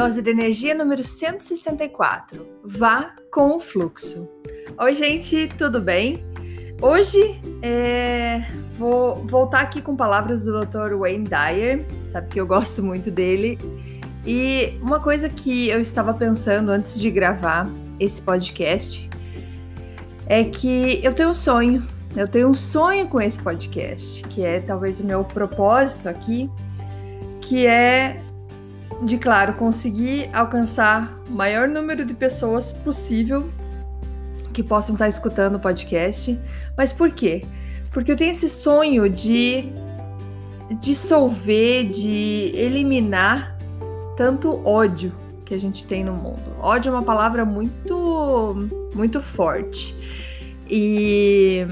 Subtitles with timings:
[0.00, 2.46] Dose de energia número 164.
[2.64, 4.26] Vá com o fluxo.
[4.78, 6.24] Oi, gente, tudo bem?
[6.80, 8.42] Hoje é,
[8.78, 10.96] vou voltar aqui com palavras do Dr.
[10.96, 13.58] Wayne Dyer, sabe que eu gosto muito dele.
[14.24, 19.10] E uma coisa que eu estava pensando antes de gravar esse podcast
[20.24, 21.86] é que eu tenho um sonho.
[22.16, 26.50] Eu tenho um sonho com esse podcast, que é talvez o meu propósito aqui,
[27.42, 28.22] que é
[29.02, 33.50] de, claro, conseguir alcançar o maior número de pessoas possível
[34.52, 36.38] que possam estar escutando o podcast.
[36.76, 37.44] Mas por quê?
[37.92, 39.64] Porque eu tenho esse sonho de
[40.78, 43.56] dissolver, de eliminar
[44.16, 45.12] tanto ódio
[45.44, 46.54] que a gente tem no mundo.
[46.60, 49.96] Ódio é uma palavra muito, muito forte.
[50.68, 51.66] E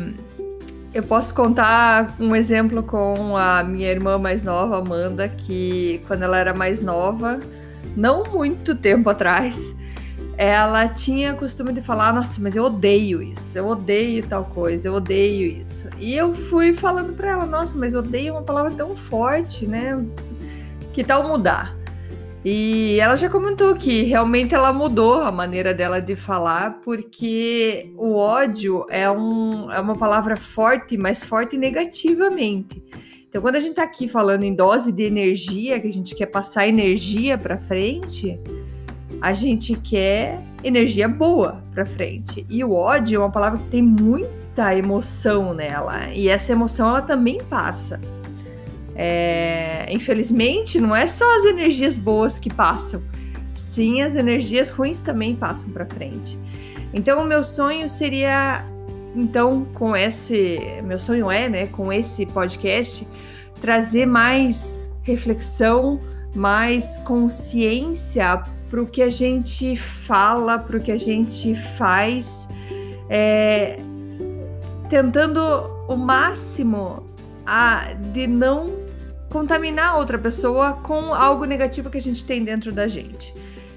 [0.98, 6.36] eu posso contar um exemplo com a minha irmã mais nova, Amanda, que quando ela
[6.36, 7.38] era mais nova,
[7.96, 9.76] não muito tempo atrás,
[10.36, 14.94] ela tinha costume de falar: Nossa, mas eu odeio isso, eu odeio tal coisa, eu
[14.94, 15.88] odeio isso.
[15.98, 20.04] E eu fui falando para ela: Nossa, mas odeio é uma palavra tão forte, né?
[20.92, 21.77] Que tal mudar?
[22.50, 28.14] E ela já comentou que realmente ela mudou a maneira dela de falar, porque o
[28.14, 32.82] ódio é, um, é uma palavra forte, mas forte negativamente.
[33.28, 36.24] Então, quando a gente tá aqui falando em dose de energia, que a gente quer
[36.24, 38.40] passar energia para frente,
[39.20, 42.46] a gente quer energia boa para frente.
[42.48, 47.02] E o ódio é uma palavra que tem muita emoção nela, e essa emoção ela
[47.02, 48.00] também passa.
[49.00, 53.00] É, infelizmente, não é só as energias boas que passam,
[53.54, 56.36] sim, as energias ruins também passam para frente.
[56.92, 58.64] Então, o meu sonho seria,
[59.14, 63.06] então, com esse, meu sonho é, né, com esse podcast,
[63.60, 66.00] trazer mais reflexão,
[66.34, 72.48] mais consciência para o que a gente fala, para o que a gente faz,
[73.08, 73.78] é,
[74.90, 75.40] tentando
[75.86, 77.06] o máximo
[77.46, 78.87] a, de não
[79.28, 83.34] contaminar outra pessoa com algo negativo que a gente tem dentro da gente.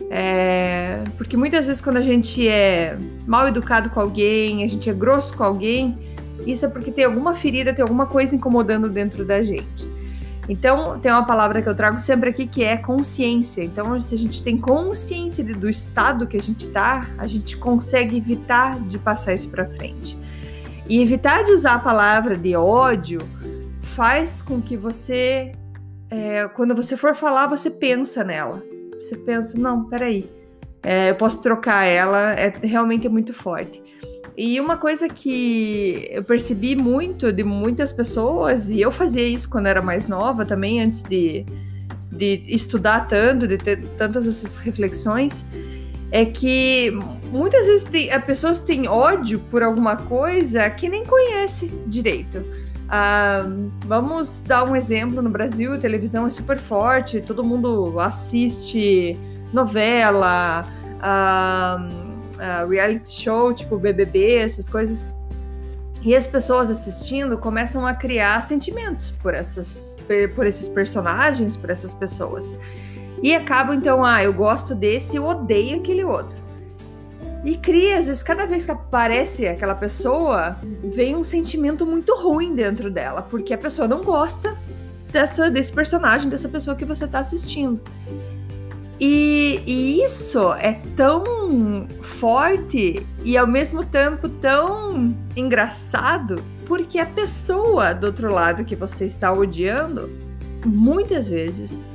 [0.09, 4.93] É, porque muitas vezes quando a gente é mal educado com alguém, a gente é
[4.93, 5.97] grosso com alguém,
[6.45, 9.89] isso é porque tem alguma ferida, tem alguma coisa incomodando dentro da gente.
[10.49, 13.63] Então, tem uma palavra que eu trago sempre aqui que é consciência.
[13.63, 18.17] Então, se a gente tem consciência do estado que a gente tá, a gente consegue
[18.17, 20.17] evitar de passar isso para frente.
[20.89, 23.19] E evitar de usar a palavra de ódio
[23.91, 25.53] faz com que você,
[26.09, 28.63] é, quando você for falar, você pensa nela.
[29.01, 30.29] Você pensa, não, peraí,
[30.83, 33.81] é, eu posso trocar ela, é realmente é muito forte.
[34.37, 39.67] E uma coisa que eu percebi muito de muitas pessoas, e eu fazia isso quando
[39.67, 41.45] era mais nova também, antes de,
[42.11, 45.45] de estudar tanto, de ter tantas essas reflexões,
[46.11, 46.91] é que
[47.31, 52.43] muitas vezes tem, as pessoas têm ódio por alguma coisa que nem conhece direito.
[52.93, 53.45] Ah,
[53.85, 59.17] vamos dar um exemplo no Brasil, a televisão é super forte, todo mundo assiste
[59.53, 60.67] novela,
[61.01, 61.87] ah,
[62.37, 65.09] ah, reality show, tipo BBB, essas coisas.
[66.01, 69.97] E as pessoas assistindo começam a criar sentimentos por, essas,
[70.35, 72.53] por esses personagens, por essas pessoas.
[73.23, 76.40] E acabam então, ah, eu gosto desse, eu odeio aquele outro.
[77.43, 82.53] E cria, às vezes, cada vez que aparece aquela pessoa, vem um sentimento muito ruim
[82.53, 84.55] dentro dela, porque a pessoa não gosta
[85.11, 87.81] dessa, desse personagem, dessa pessoa que você está assistindo.
[88.99, 97.93] E, e, isso é tão forte e ao mesmo tempo tão engraçado, porque a pessoa
[97.93, 100.07] do outro lado que você está odiando,
[100.63, 101.89] muitas vezes,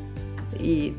[0.59, 0.97] e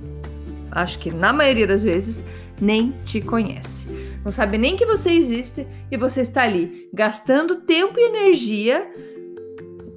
[0.71, 2.23] acho que na maioria das vezes,
[2.61, 3.85] nem te conhece
[4.27, 8.91] não sabe nem que você existe e você está ali gastando tempo e energia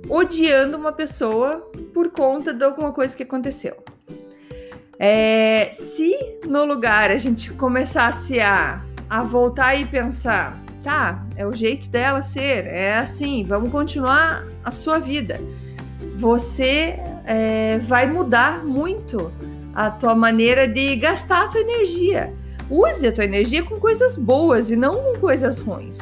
[0.08, 3.76] odiando uma pessoa por conta de alguma coisa que aconteceu.
[5.00, 6.14] É, se
[6.46, 12.22] no lugar a gente começasse a, a voltar e pensar, tá, é o jeito dela
[12.22, 15.40] ser, é assim, vamos continuar a sua vida.
[16.14, 19.32] Você é, vai mudar muito
[19.74, 22.32] a tua maneira de gastar a tua energia.
[22.70, 25.98] Use a tua energia com coisas boas e não com coisas ruins.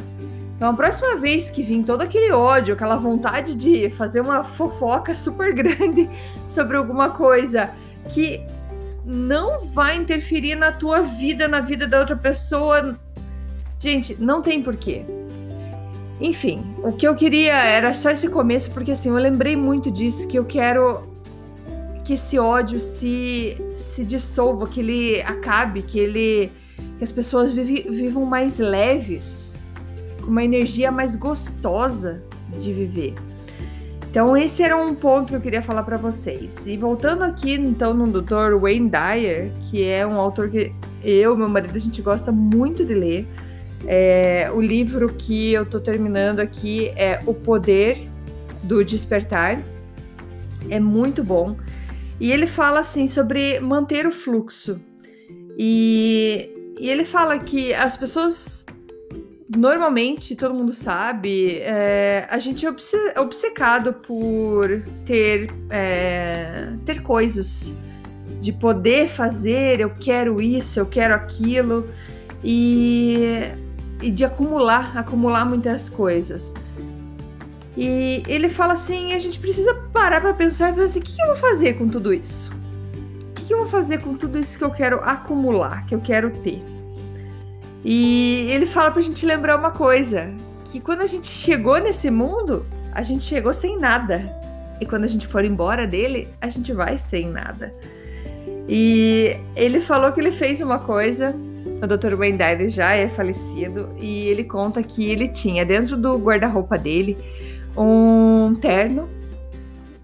[0.55, 5.15] Então, a próxima vez que vir todo aquele ódio, aquela vontade de fazer uma fofoca
[5.15, 6.11] super grande
[6.47, 7.71] sobre alguma coisa
[8.11, 8.43] que
[9.05, 12.95] não vai interferir na tua vida, na vida da outra pessoa,
[13.79, 15.05] gente, não tem porquê.
[16.21, 20.27] Enfim, o que eu queria era só esse começo, porque assim, eu lembrei muito disso,
[20.27, 21.03] que eu quero
[22.09, 26.51] que esse ódio se, se dissolva, que ele acabe, que ele
[26.97, 29.55] que as pessoas vive, vivam mais leves,
[30.27, 32.23] uma energia mais gostosa
[32.59, 33.15] de viver.
[34.11, 36.67] Então esse era um ponto que eu queria falar para vocês.
[36.67, 38.57] E voltando aqui então no Dr.
[38.59, 40.73] Wayne Dyer, que é um autor que
[41.05, 43.29] eu, meu marido, a gente gosta muito de ler.
[43.87, 48.09] É, o livro que eu tô terminando aqui é O Poder
[48.63, 49.61] do Despertar.
[50.71, 51.55] É muito bom.
[52.21, 54.81] E ele fala assim sobre manter o fluxo.
[55.59, 58.65] E, e ele fala que as pessoas
[59.57, 67.75] normalmente, todo mundo sabe, é, a gente é obcecado por ter, é, ter coisas,
[68.41, 71.89] de poder fazer, eu quero isso, eu quero aquilo,
[72.45, 73.51] e,
[74.03, 76.55] e de acumular, acumular muitas coisas.
[77.79, 81.23] E ele fala assim: a gente precisa parar para pensar e falar assim: o que
[81.23, 82.51] eu vou fazer com tudo isso?
[83.31, 86.29] O que eu vou fazer com tudo isso que eu quero acumular, que eu quero
[86.43, 86.61] ter?
[87.85, 90.35] E ele fala pra gente lembrar uma coisa:
[90.73, 94.37] que quando a gente chegou nesse mundo, a gente chegou sem nada.
[94.81, 97.73] E quando a gente for embora dele, a gente vai sem nada.
[98.69, 101.33] E ele falou que ele fez uma coisa.
[101.81, 102.17] O Dr.
[102.17, 107.17] Wayne Dyer já é falecido e ele conta que ele tinha dentro do guarda-roupa dele
[107.85, 109.09] um terno,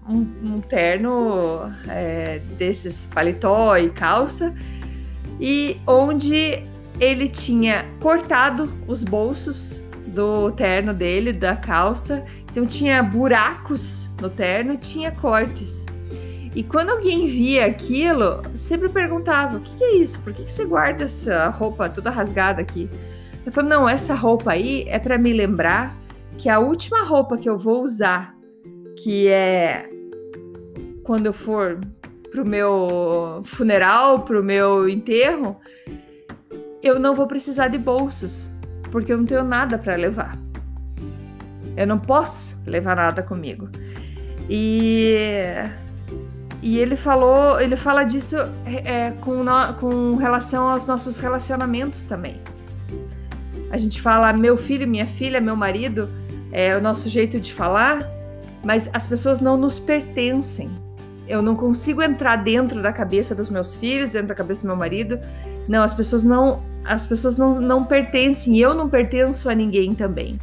[0.07, 4.53] um, um terno é, desses paletó e calça,
[5.39, 6.63] e onde
[6.99, 14.77] ele tinha cortado os bolsos do terno dele, da calça, então tinha buracos no terno,
[14.77, 15.85] tinha cortes.
[16.55, 20.19] E quando alguém via aquilo, sempre perguntava: o que, que é isso?
[20.21, 22.89] Por que, que você guarda essa roupa toda rasgada aqui?
[23.45, 25.93] Eu falei: não, essa roupa aí é para me lembrar
[26.37, 28.35] que a última roupa que eu vou usar,
[28.97, 29.89] que é
[31.03, 31.79] quando eu for
[32.31, 35.57] pro meu funeral, pro meu enterro,
[36.83, 38.51] eu não vou precisar de bolsos,
[38.91, 40.37] porque eu não tenho nada para levar.
[41.77, 43.69] Eu não posso levar nada comigo.
[44.49, 45.15] E,
[46.61, 52.39] e ele falou, ele fala disso é, com, no, com relação aos nossos relacionamentos também.
[53.71, 56.07] A gente fala meu filho, minha filha, meu marido,
[56.55, 58.09] é o nosso jeito de falar,
[58.63, 60.71] mas as pessoas não nos pertencem.
[61.27, 64.75] Eu não consigo entrar dentro da cabeça dos meus filhos, dentro da cabeça do meu
[64.77, 65.19] marido.
[65.67, 70.39] Não, as pessoas não as pessoas não, não pertencem, eu não pertenço a ninguém também.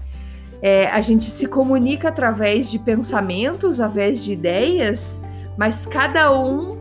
[0.60, 5.20] É, a gente se comunica através de pensamentos, através de ideias,
[5.56, 6.76] mas cada um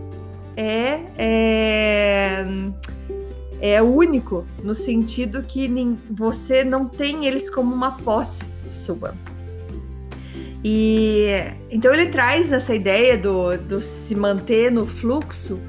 [0.58, 2.46] é, é,
[3.62, 5.70] é único, no sentido que
[6.10, 9.14] você não tem eles como uma posse sua.
[10.64, 11.28] E
[11.70, 15.60] então ele traz nessa ideia do, do se manter no fluxo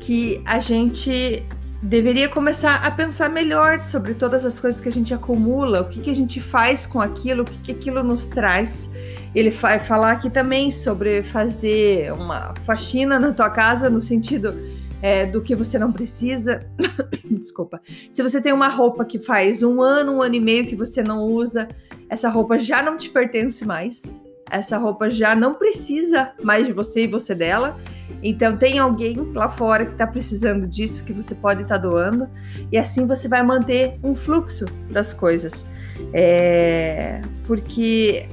[0.00, 1.42] que a gente
[1.84, 6.00] deveria começar a pensar melhor sobre todas as coisas que a gente acumula, o que,
[6.00, 8.90] que a gente faz com aquilo, o que, que aquilo nos traz.
[9.34, 14.54] Ele vai falar aqui também sobre fazer uma faxina na tua casa, no sentido
[15.02, 16.64] é, do que você não precisa.
[17.30, 17.80] Desculpa.
[18.10, 21.02] Se você tem uma roupa que faz um ano, um ano e meio que você
[21.02, 21.68] não usa,
[22.08, 24.22] essa roupa já não te pertence mais.
[24.50, 27.78] Essa roupa já não precisa mais de você e você dela.
[28.22, 32.28] Então tem alguém lá fora que está precisando disso que você pode estar tá doando
[32.70, 35.66] e assim você vai manter um fluxo das coisas,
[36.12, 37.20] é...
[37.46, 38.26] porque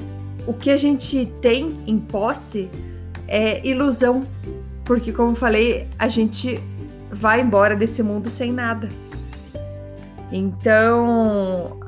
[0.46, 2.70] o que a gente tem em posse
[3.28, 4.26] é ilusão,
[4.86, 6.60] porque como falei a gente
[7.12, 8.90] vai embora desse mundo sem nada.
[10.32, 11.81] Então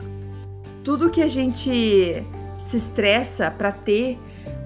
[0.83, 2.23] tudo que a gente
[2.59, 4.17] se estressa para ter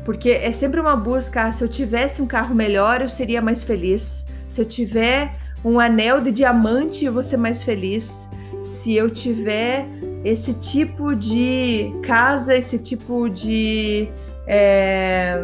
[0.08, 3.62] porque é sempre uma busca, ah, se eu tivesse um carro melhor, eu seria mais
[3.62, 4.26] feliz.
[4.48, 5.34] Se eu tiver
[5.66, 8.26] um anel de diamante, eu vou ser mais feliz.
[8.64, 9.86] Se eu tiver
[10.24, 14.08] esse tipo de casa, esse tipo de,
[14.48, 15.44] é,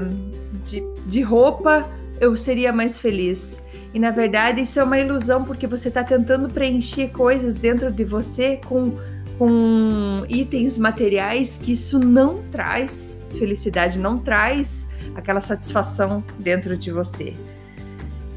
[0.64, 1.86] de, de roupa,
[2.22, 3.62] eu seria mais feliz.
[3.94, 8.06] E na verdade isso é uma ilusão, porque você está tentando preencher coisas dentro de
[8.06, 8.94] você com
[9.38, 17.34] com itens materiais que isso não traz felicidade, não traz aquela satisfação dentro de você.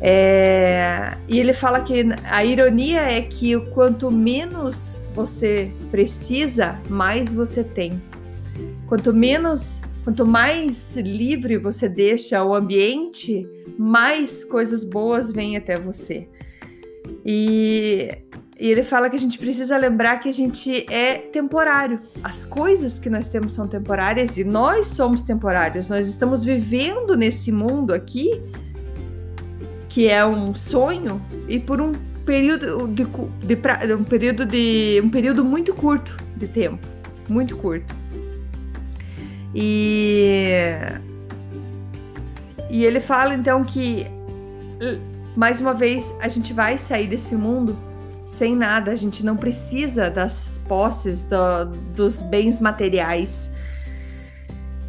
[0.00, 7.64] É, e ele fala que a ironia é que quanto menos você precisa, mais você
[7.64, 8.00] tem.
[8.86, 13.48] Quanto menos, quanto mais livre você deixa o ambiente,
[13.78, 16.28] mais coisas boas vêm até você.
[17.24, 18.10] E,
[18.58, 22.00] e ele fala que a gente precisa lembrar que a gente é temporário.
[22.24, 25.88] As coisas que nós temos são temporárias e nós somos temporários.
[25.88, 28.40] Nós estamos vivendo nesse mundo aqui
[29.90, 31.92] que é um sonho e por um
[32.24, 36.86] período de, de, um período de um período muito curto de tempo,
[37.28, 37.94] muito curto.
[39.54, 40.76] E
[42.70, 44.06] e ele fala então que
[45.36, 47.85] mais uma vez a gente vai sair desse mundo
[48.26, 51.64] sem nada, a gente não precisa das posses, do,
[51.94, 53.50] dos bens materiais.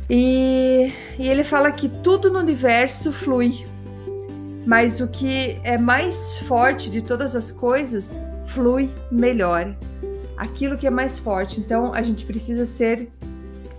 [0.10, 3.66] E, e ele fala que tudo no universo flui
[4.68, 9.74] mas o que é mais forte de todas as coisas flui melhor.
[10.36, 11.62] Aquilo que é mais forte.
[11.62, 13.08] Então a gente precisa ser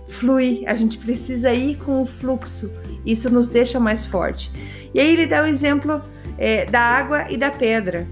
[0.07, 2.71] fluir, a gente precisa ir com o fluxo.
[3.05, 4.51] Isso nos deixa mais forte.
[4.91, 6.01] E aí ele dá o exemplo
[6.39, 8.07] é, da água e da pedra.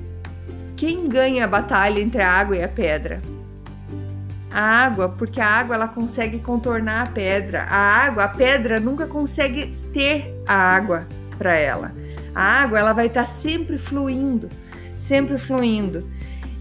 [0.77, 3.19] Quem ganha a batalha entre a água e a pedra?
[4.51, 7.63] A água, porque a água ela consegue contornar a pedra.
[7.63, 11.91] A água, a pedra nunca consegue ter a água para ela.
[12.33, 14.49] A água ela vai estar tá sempre fluindo,
[14.95, 16.07] sempre fluindo.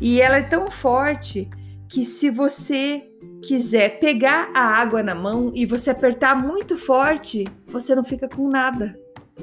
[0.01, 1.47] E ela é tão forte
[1.87, 3.07] que se você
[3.47, 8.49] quiser pegar a água na mão e você apertar muito forte, você não fica com
[8.49, 8.99] nada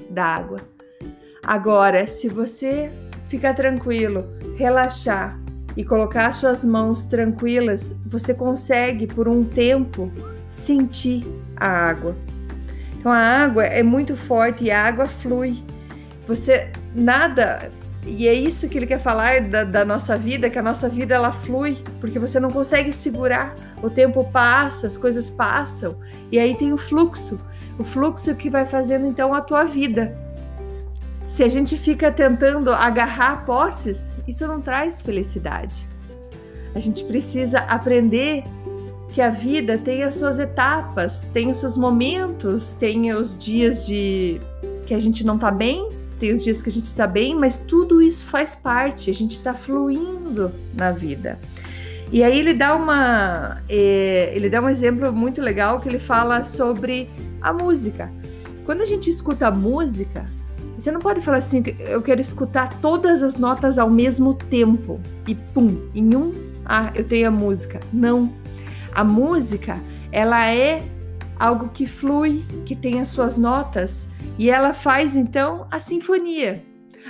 [0.09, 0.61] da água.
[1.43, 2.91] Agora, se você
[3.27, 4.25] ficar tranquilo,
[4.55, 5.39] relaxar
[5.75, 10.11] e colocar suas mãos tranquilas, você consegue por um tempo
[10.47, 11.25] sentir
[11.55, 12.15] a água.
[12.99, 15.63] Então a água é muito forte e a água flui.
[16.27, 17.69] Você nada
[18.05, 21.15] e é isso que ele quer falar da, da, nossa vida, que a nossa vida
[21.15, 23.55] ela flui, porque você não consegue segurar.
[23.81, 25.95] O tempo passa, as coisas passam,
[26.31, 27.39] e aí tem o fluxo.
[27.79, 30.15] O fluxo que vai fazendo então a tua vida.
[31.33, 35.89] Se a gente fica tentando agarrar posses, isso não traz felicidade.
[36.75, 38.43] A gente precisa aprender
[39.11, 44.39] que a vida tem as suas etapas, tem os seus momentos, tem os dias de
[44.85, 47.57] que a gente não tá bem, tem os dias que a gente está bem, mas
[47.57, 51.39] tudo isso faz parte, a gente está fluindo na vida.
[52.11, 56.43] E aí ele dá uma, é, ele dá um exemplo muito legal que ele fala
[56.43, 57.09] sobre
[57.41, 58.11] a música.
[58.67, 60.31] Quando a gente escuta a música,
[60.83, 65.33] você não pode falar assim, eu quero escutar todas as notas ao mesmo tempo e
[65.33, 66.33] pum, em um,
[66.65, 67.79] ah, eu tenho a música.
[67.93, 68.33] Não.
[68.93, 70.83] A música, ela é
[71.39, 76.61] algo que flui, que tem as suas notas e ela faz então a sinfonia.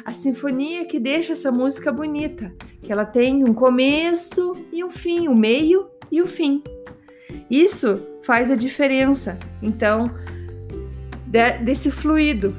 [0.05, 2.53] A sinfonia que deixa essa música bonita,
[2.83, 6.61] que ela tem um começo e um fim, um meio e o um fim.
[7.49, 10.11] Isso faz a diferença, então,
[11.25, 12.55] de, desse fluido.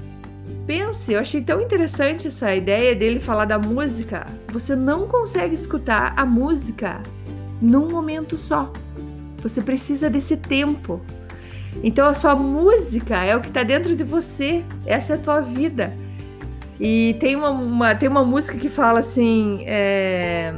[0.66, 4.26] Pense, eu achei tão interessante essa ideia dele falar da música.
[4.50, 7.00] Você não consegue escutar a música
[7.60, 8.72] num momento só.
[9.42, 11.02] Você precisa desse tempo.
[11.82, 15.40] Então a sua música é o que está dentro de você, essa é a tua
[15.42, 15.92] vida.
[16.80, 20.52] E tem uma, uma tem uma música que fala assim, é...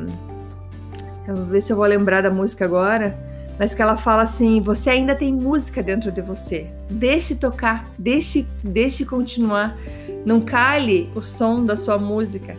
[1.26, 3.18] eu vou ver se eu vou lembrar da música agora,
[3.58, 8.46] mas que ela fala assim: você ainda tem música dentro de você, deixe tocar, deixe,
[8.62, 9.76] deixe continuar,
[10.24, 12.56] não cale o som da sua música.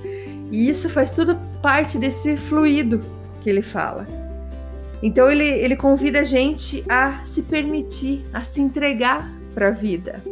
[0.51, 3.01] E isso faz tudo parte desse fluido
[3.41, 4.07] que ele fala.
[5.01, 10.23] Então ele, ele convida a gente a se permitir, a se entregar para a vida.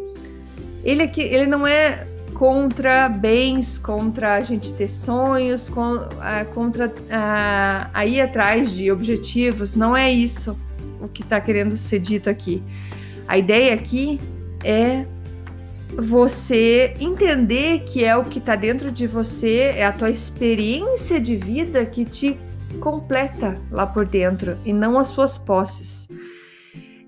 [0.83, 5.93] Ele, aqui, ele não é contra bens, contra a gente ter sonhos, com,
[6.53, 6.93] contra
[7.93, 9.73] a ir atrás de objetivos.
[9.73, 10.55] Não é isso
[11.01, 12.61] o que está querendo ser dito aqui.
[13.27, 14.19] A ideia aqui
[14.63, 15.05] é
[15.97, 21.37] você entender que é o que está dentro de você, é a tua experiência de
[21.37, 22.37] vida que te
[22.81, 26.09] completa lá por dentro e não as suas posses.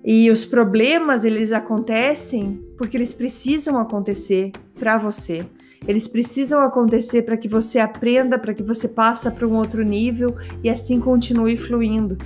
[0.07, 5.45] E os problemas, eles acontecem porque eles precisam acontecer para você.
[5.85, 10.37] Eles precisam acontecer para que você aprenda, para que você passe para um outro nível
[10.63, 12.17] e assim continue fluindo.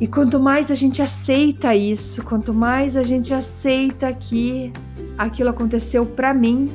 [0.00, 4.72] E quanto mais a gente aceita isso, quanto mais a gente aceita que
[5.16, 6.68] aquilo aconteceu para mim,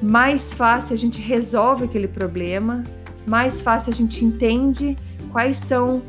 [0.00, 2.84] mais fácil a gente resolve aquele problema
[3.26, 4.96] mais fácil a gente entende
[5.30, 6.02] quais são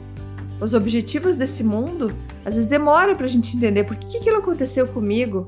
[0.60, 2.12] os objetivos desse mundo,
[2.46, 5.48] às vezes demora para a gente entender por que, aquilo aconteceu comigo.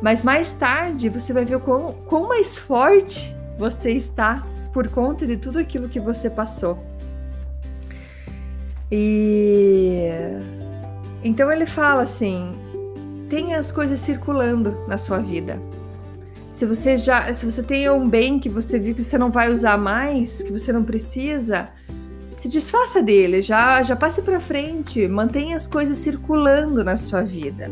[0.00, 5.36] Mas mais tarde você vai ver quão, quão mais forte você está por conta de
[5.36, 6.78] tudo aquilo que você passou.
[8.90, 10.08] E
[11.22, 12.54] então ele fala assim:
[13.28, 15.58] tenha as coisas circulando na sua vida.
[16.52, 19.50] Se você já, se você tem um bem que você viu que você não vai
[19.50, 21.68] usar mais, que você não precisa,
[22.38, 27.70] se desfaça dele, já já passe para frente, mantenha as coisas circulando na sua vida.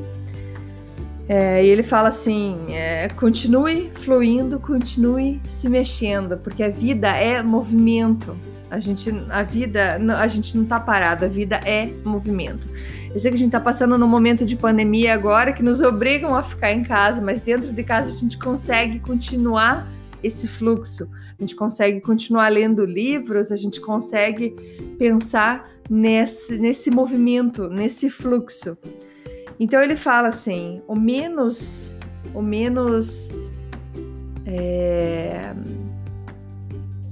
[1.29, 7.43] É, e ele fala assim: é, continue fluindo, continue se mexendo, porque a vida é
[7.43, 8.37] movimento.
[8.69, 12.67] A gente, a vida, a gente não está parado, a vida é movimento.
[13.15, 16.35] Eu sei que a gente está passando num momento de pandemia agora que nos obrigam
[16.35, 19.87] a ficar em casa, mas dentro de casa a gente consegue continuar
[20.27, 21.09] esse fluxo.
[21.39, 24.51] A gente consegue continuar lendo livros, a gente consegue
[24.99, 28.77] pensar nesse, nesse movimento, nesse fluxo.
[29.59, 31.95] Então ele fala assim: o menos,
[32.35, 33.51] o menos,
[34.45, 35.55] é,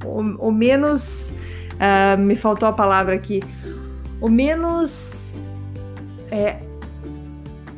[0.04, 1.32] o, o menos,
[1.74, 3.42] uh, me faltou a palavra aqui,
[4.20, 5.32] o menos
[6.30, 6.58] é,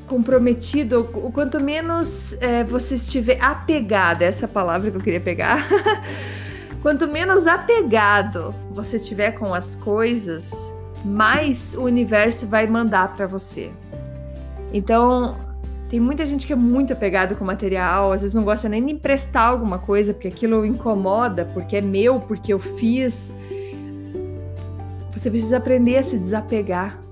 [0.06, 5.66] comprometido, o quanto menos é, você estiver apegado, essa palavra que eu queria pegar.
[6.82, 10.72] quanto menos apegado você tiver com as coisas,
[11.04, 13.70] mais o universo vai mandar para você.
[14.72, 15.36] Então,
[15.88, 18.92] tem muita gente que é muito apegado com material, às vezes não gosta nem de
[18.92, 23.32] emprestar alguma coisa, porque aquilo incomoda, porque é meu, porque eu fiz.
[25.12, 27.05] Você precisa aprender a se desapegar.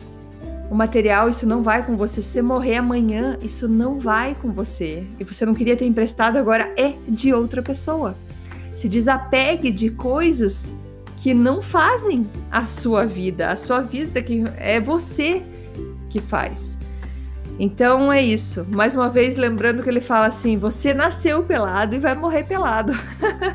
[0.71, 2.23] O material, isso não vai com você.
[2.23, 5.05] Se você morrer amanhã, isso não vai com você.
[5.21, 8.17] E você não queria ter emprestado, agora é de outra pessoa.
[8.75, 10.75] Se desapegue de coisas
[11.19, 13.51] que não fazem a sua vida.
[13.51, 15.43] A sua vida que é você
[16.11, 16.77] que faz.
[17.59, 18.67] Então é isso.
[18.69, 22.93] Mais uma vez, lembrando que ele fala assim: você nasceu pelado e vai morrer pelado.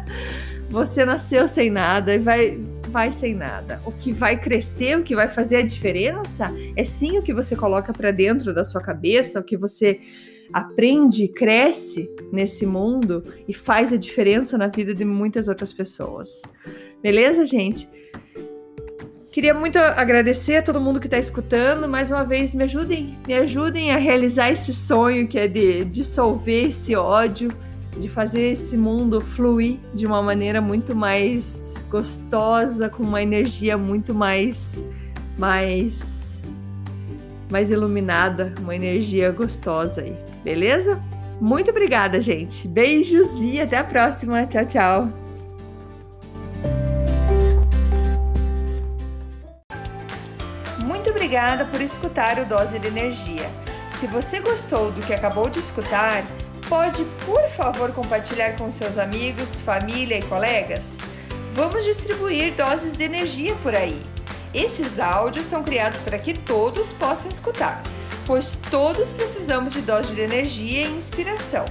[0.70, 3.82] você nasceu sem nada e vai, vai sem nada.
[3.86, 7.56] O que vai crescer, o que vai fazer a diferença é sim o que você
[7.56, 10.00] coloca para dentro da sua cabeça, o que você
[10.52, 16.42] aprende, cresce nesse mundo e faz a diferença na vida de muitas outras pessoas.
[17.02, 17.88] Beleza, gente?
[19.32, 21.88] Queria muito agradecer a todo mundo que está escutando.
[21.88, 26.70] Mais uma vez, me ajudem, me ajudem a realizar esse sonho que é de dissolver
[26.70, 27.50] esse ódio,
[28.00, 34.14] de fazer esse mundo fluir de uma maneira muito mais gostosa, com uma energia muito
[34.16, 34.84] mais,
[35.38, 36.42] mais,
[37.52, 41.00] mais iluminada, uma energia gostosa aí, beleza?
[41.40, 42.68] Muito obrigada, gente.
[42.68, 44.46] Beijos e até a próxima.
[44.46, 45.30] Tchau, tchau.
[51.30, 53.48] obrigada por escutar o Dose de Energia.
[53.88, 56.24] Se você gostou do que acabou de escutar,
[56.70, 61.00] pode, por favor, compartilhar com seus amigos, família e colegas?
[61.54, 64.00] Vamos distribuir doses de energia por aí.
[64.54, 67.82] Esses áudios são criados para que todos possam escutar,
[68.26, 71.66] pois todos precisamos de doses de energia e inspiração.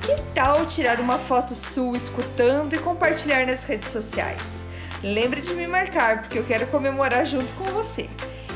[0.00, 4.66] Que tal tirar uma foto sua escutando e compartilhar nas redes sociais?
[5.02, 8.08] Lembre de me marcar, porque eu quero comemorar junto com você.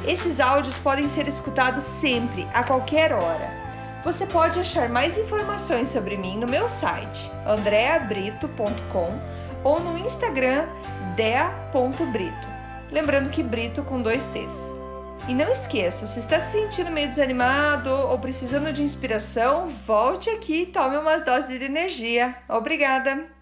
[0.07, 3.68] Esses áudios podem ser escutados sempre, a qualquer hora.
[4.05, 9.21] Você pode achar mais informações sobre mim no meu site andreabrito.com
[9.65, 10.67] ou no Instagram
[11.17, 12.49] dea.brito.
[12.91, 14.55] Lembrando que Brito com dois T's.
[15.29, 20.63] E não esqueça, se está se sentindo meio desanimado ou precisando de inspiração, volte aqui
[20.63, 22.35] e tome uma dose de energia.
[22.49, 23.38] Obrigada!